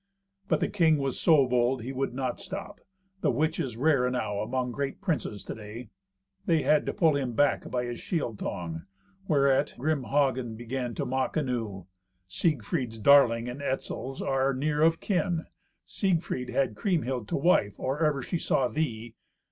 [0.47, 2.79] But the king was so bold he would not stop;
[3.21, 5.91] the which is rare enow among great princes to day.
[6.47, 8.87] They had to pull him back by his shield thong;
[9.27, 11.85] whereat grim Hagen began to mock anew.
[12.27, 15.45] "Siegfried's darling and Etzel's are near of kin.
[15.85, 19.13] Siegfried had Kriemhild to wife or ever she saw thee.